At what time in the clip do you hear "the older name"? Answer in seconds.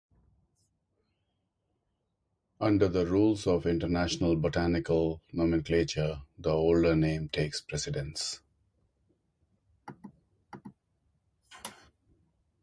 6.39-7.29